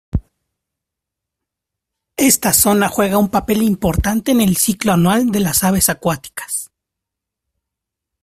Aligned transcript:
Esta 2.17 2.53
zona 2.53 2.89
juega 2.89 3.19
un 3.19 3.29
papel 3.29 3.61
importante 3.61 4.31
en 4.31 4.41
el 4.41 4.57
ciclo 4.57 4.93
anual 4.93 5.29
de 5.29 5.41
las 5.41 5.63
aves 5.63 5.89
acuáticas. 5.89 6.71